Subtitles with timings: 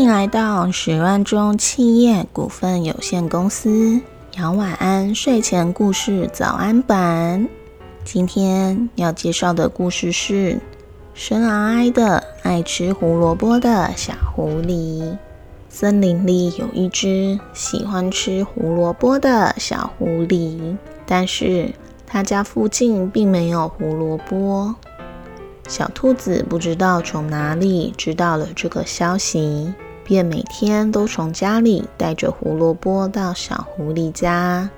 [0.00, 4.00] 迎来到十万中企业股份有限公司
[4.36, 7.48] 杨晚安睡前故事早安版。
[8.02, 10.58] 今天要介绍的故事是
[11.14, 15.16] 生而爱的爱吃胡萝卜的小狐狸。
[15.68, 20.76] 森林里有一只喜欢吃胡萝卜的小狐狸，
[21.06, 21.72] 但是
[22.06, 24.74] 他家附近并没有胡萝卜。
[25.66, 29.72] 小兔子不知道从哪里知道了这个消息，
[30.04, 34.68] 便每天都从家里带着胡萝卜到小狐狸家，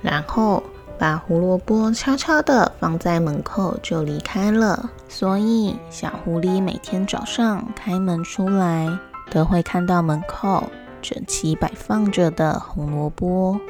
[0.00, 0.62] 然后
[0.98, 4.90] 把胡萝卜悄悄地放在门口就离开了。
[5.08, 8.98] 所以小狐狸每天早上开门出来，
[9.30, 10.64] 都会看到门口
[11.02, 13.60] 整齐摆放着的胡萝卜，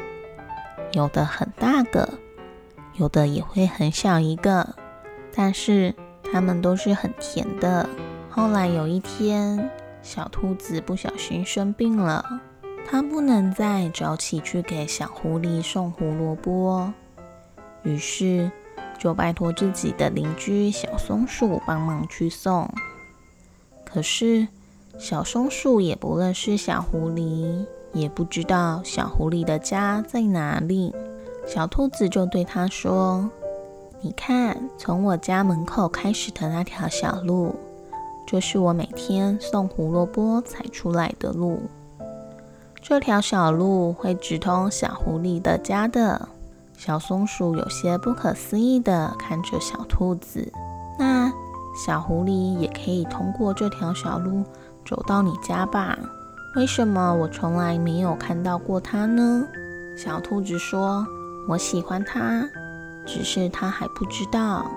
[0.93, 2.09] 有的很大个，
[2.95, 4.77] 有的也会很小一个，
[5.35, 5.93] 但是。
[6.33, 7.87] 它们都是很甜的。
[8.31, 12.41] 后来有一天，小兔子不小心生病了，
[12.89, 16.91] 它不能再早起去给小狐狸送胡萝卜，
[17.83, 18.51] 于是
[18.99, 22.69] 就拜托自己的邻居小松鼠帮忙去送。
[23.85, 24.49] 可是
[24.99, 30.95] 小松鼠也不认识小狐狸，也不知道小狐狸的家在哪里。
[31.47, 33.31] 小兔子就对它说。
[34.05, 37.55] 你看，从我家门口开始的那条小路，
[38.27, 41.63] 就是我每天送胡萝卜踩出来的路。
[42.81, 46.29] 这条小路会直通小狐狸的家的。
[46.77, 50.53] 小松鼠有些不可思议地看着小兔子。
[50.99, 51.33] 那
[51.87, 54.43] 小狐狸也可以通过这条小路
[54.85, 55.97] 走到你家吧？
[56.57, 59.47] 为什么我从来没有看到过它呢？
[59.97, 61.07] 小兔子说
[61.49, 62.45] ：“我喜欢它。”
[63.07, 64.71] 只是他还不知道，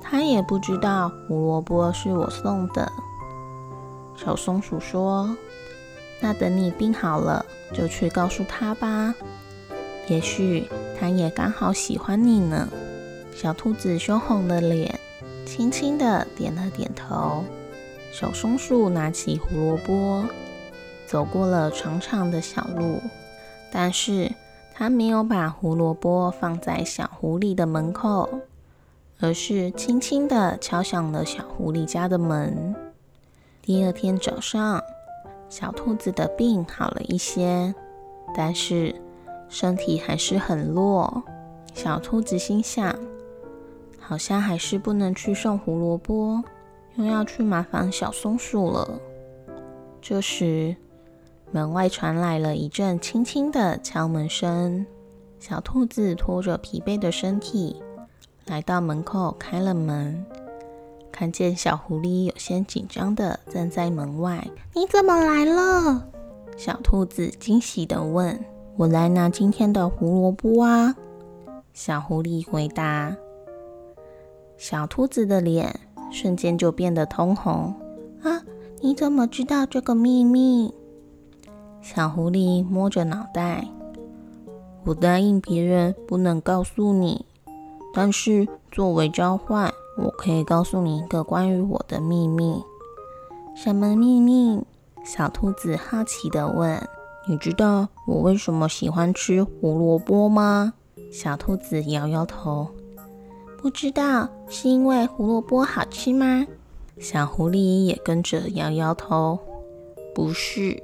[0.00, 2.90] 他也不知道胡萝卜是我送的。
[4.16, 5.36] 小松鼠说
[6.20, 9.14] ：“那等你病好了，就去告诉他吧。
[10.08, 10.68] 也许
[10.98, 12.68] 他也刚好喜欢你呢。”
[13.36, 14.98] 小兔子羞红了脸，
[15.46, 17.44] 轻轻的点了点头。
[18.12, 20.24] 小松鼠拿起胡萝卜，
[21.06, 23.00] 走过了长长的小路，
[23.70, 24.32] 但是。
[24.80, 28.28] 他没有把胡萝卜放在小狐狸的门口，
[29.18, 32.76] 而是轻轻地敲响了小狐狸家的门。
[33.60, 34.80] 第二天早上，
[35.48, 37.74] 小兔子的病好了一些，
[38.36, 38.94] 但是
[39.48, 41.24] 身体还是很弱。
[41.74, 42.96] 小兔子心想，
[43.98, 46.40] 好像还是不能去送胡萝卜，
[46.94, 49.00] 又要去麻烦小松鼠了。
[50.00, 50.76] 这时，
[51.50, 54.86] 门外传来了一阵轻轻的敲门声。
[55.48, 57.82] 小兔子拖着疲惫的身体
[58.44, 60.22] 来到门口，开了门，
[61.10, 64.46] 看见小狐狸有些紧张的站在门外。
[64.76, 66.06] “你怎么来了？”
[66.58, 68.38] 小兔子惊喜的问。
[68.76, 70.94] “我来拿今天的胡萝卜啊。”
[71.72, 73.16] 小狐狸回答。
[74.58, 75.80] 小兔子的脸
[76.10, 77.74] 瞬间就变得通红。
[78.22, 78.42] “啊，
[78.82, 80.74] 你怎么知道这个秘密？”
[81.80, 83.66] 小狐狸摸着脑袋，
[84.88, 87.26] 我答应别人不能告诉你，
[87.92, 92.64] 但是作为交换，我可以告诉你一个关于我的秘密。
[93.54, 94.64] 什么秘密？
[95.04, 96.82] 小兔子好奇的问。
[97.28, 100.72] 你知道我为什么喜欢吃胡萝卜吗？
[101.12, 102.68] 小兔子摇摇头，
[103.60, 104.26] 不知道。
[104.48, 106.46] 是因为胡萝卜好吃吗？
[106.98, 109.38] 小狐狸也跟着摇摇头，
[110.14, 110.82] 不是。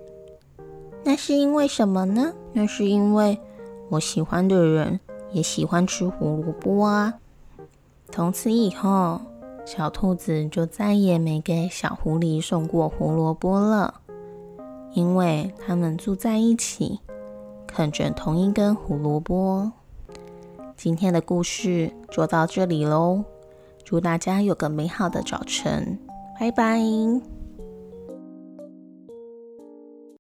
[1.03, 2.34] 那是因为什么呢？
[2.53, 3.38] 那是因为
[3.91, 4.99] 我喜欢的人
[5.33, 7.15] 也喜欢吃胡萝卜啊。
[8.11, 9.21] 从此以后，
[9.65, 13.94] 小兔子就再也没给小狐狸送过胡萝卜了，
[14.93, 17.00] 因为他们住在一起，
[17.67, 19.73] 啃着同一根胡萝卜。
[20.77, 23.25] 今天的故事就到这里喽，
[23.84, 25.99] 祝大家有个美好的早晨，
[26.38, 27.33] 拜拜。